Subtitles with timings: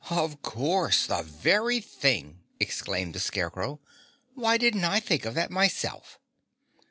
[0.09, 3.79] "Of course, the very thing!" exclaimed the Scarecrow.
[4.33, 6.17] "Why didn't I think of that myself?"